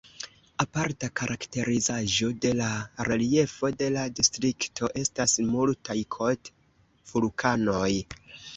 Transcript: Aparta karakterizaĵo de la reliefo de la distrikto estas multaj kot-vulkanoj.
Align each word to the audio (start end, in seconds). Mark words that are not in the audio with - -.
Aparta 0.63 1.09
karakterizaĵo 1.19 2.29
de 2.45 2.53
la 2.61 2.69
reliefo 3.09 3.71
de 3.83 3.91
la 3.97 4.07
distrikto 4.21 4.91
estas 5.05 5.39
multaj 5.53 6.01
kot-vulkanoj. 6.19 7.89